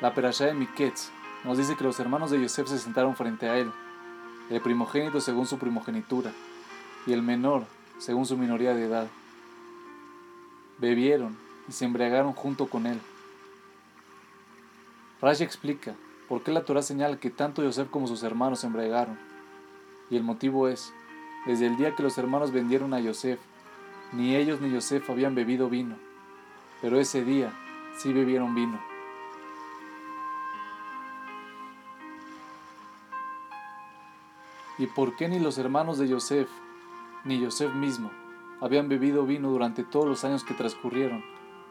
[0.00, 1.10] La Perashá de Miketz
[1.44, 3.72] nos dice que los hermanos de Yosef se sentaron frente a él,
[4.48, 6.30] el primogénito según su primogenitura
[7.04, 7.64] y el menor
[7.98, 9.08] según su minoría de edad.
[10.78, 11.36] Bebieron
[11.68, 13.00] y se embriagaron junto con él.
[15.20, 15.96] Rashi explica
[16.28, 19.18] por qué la Torah señala que tanto Yosef como sus hermanos se embriagaron.
[20.10, 20.92] Y el motivo es,
[21.44, 23.40] desde el día que los hermanos vendieron a Yosef,
[24.12, 25.96] ni ellos ni Yosef habían bebido vino,
[26.80, 27.52] pero ese día
[27.96, 28.87] sí bebieron vino.
[34.78, 36.48] ¿Y por qué ni los hermanos de Yosef,
[37.24, 38.12] ni Yosef mismo,
[38.60, 41.24] habían bebido vino durante todos los años que transcurrieron,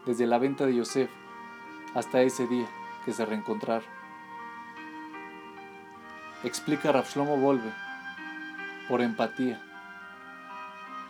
[0.05, 1.09] desde la venta de Yosef
[1.95, 2.67] hasta ese día
[3.05, 3.88] que se reencontraron?
[6.43, 7.73] Explica Rafshlomo Volve,
[8.89, 9.61] por empatía.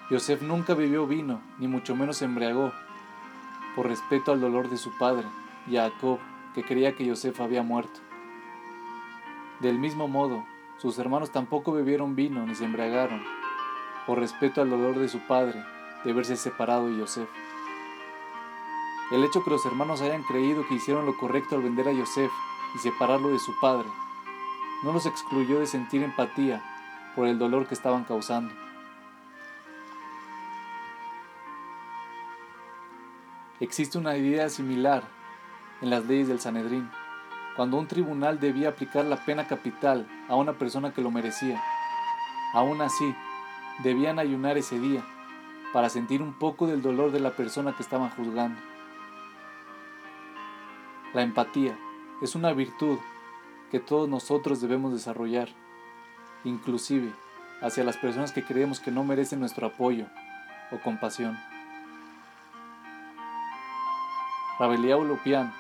[0.10, 2.72] Yosef nunca bebió vino, ni mucho menos se embriagó,
[3.76, 5.26] por respeto al dolor de su padre,
[5.70, 6.20] Jacob,
[6.54, 8.00] que creía que Yosef había muerto.
[9.60, 10.46] Del mismo modo,
[10.78, 13.24] sus hermanos tampoco bebieron vino ni se embriagaron,
[14.06, 15.64] por respeto al dolor de su padre
[16.04, 17.28] de verse separado de Yosef.
[19.12, 22.32] El hecho que los hermanos hayan creído que hicieron lo correcto al vender a Yosef
[22.76, 23.88] y separarlo de su padre,
[24.84, 26.62] no los excluyó de sentir empatía
[27.16, 28.54] por el dolor que estaban causando.
[33.60, 35.04] Existe una idea similar
[35.82, 36.92] en las leyes del Sanedrín
[37.58, 41.60] cuando un tribunal debía aplicar la pena capital a una persona que lo merecía.
[42.54, 43.16] Aún así,
[43.80, 45.04] debían ayunar ese día
[45.74, 48.62] para sentir un poco del dolor de la persona que estaban juzgando.
[51.16, 51.76] La empatía
[52.22, 53.00] es una virtud
[53.72, 55.50] que todos nosotros debemos desarrollar,
[56.44, 57.12] inclusive
[57.62, 60.06] hacia las personas que creemos que no merecen nuestro apoyo
[60.72, 61.36] o compasión.
[64.60, 65.52] Rabeliao Lupián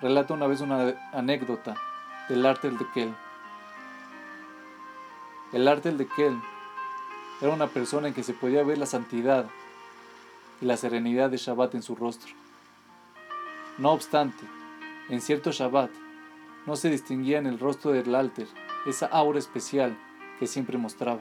[0.00, 1.76] relata una vez una anécdota
[2.28, 3.14] del Artel de Kel.
[5.52, 6.40] El Artel de Kel
[7.40, 9.46] era una persona en que se podía ver la santidad
[10.60, 12.32] y la serenidad de Shabbat en su rostro.
[13.78, 14.44] No obstante,
[15.08, 15.90] en cierto Shabbat
[16.66, 18.48] no se distinguía en el rostro del alter
[18.86, 19.96] esa aura especial
[20.38, 21.20] que siempre mostraba.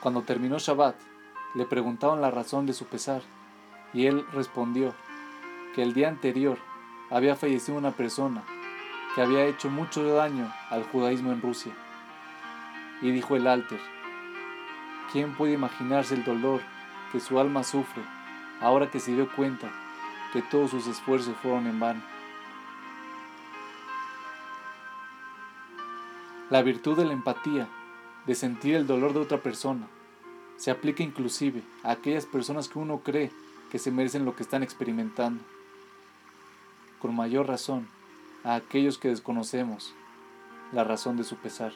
[0.00, 0.96] Cuando terminó Shabbat,
[1.54, 3.22] le preguntaban la razón de su pesar
[3.92, 4.94] y él respondió
[5.74, 6.58] que el día anterior
[7.10, 8.44] había fallecido una persona
[9.14, 11.72] que había hecho mucho daño al judaísmo en Rusia.
[13.00, 13.80] Y dijo el alter,
[15.12, 16.60] ¿quién puede imaginarse el dolor
[17.12, 18.02] que su alma sufre
[18.60, 19.70] ahora que se dio cuenta
[20.32, 22.02] que todos sus esfuerzos fueron en vano?
[26.50, 27.68] La virtud de la empatía,
[28.26, 29.88] de sentir el dolor de otra persona,
[30.56, 33.30] se aplica inclusive a aquellas personas que uno cree
[33.70, 35.42] que se merecen lo que están experimentando.
[37.00, 37.88] Con mayor razón,
[38.44, 39.94] a aquellos que desconocemos
[40.72, 41.72] la razón de su pesar.